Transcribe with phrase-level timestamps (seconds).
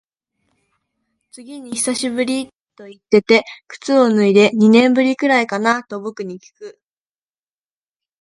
[1.31, 6.79] 次に久しぶりと言ってて靴を脱いで、二年ぶりくらいかなと僕にきく。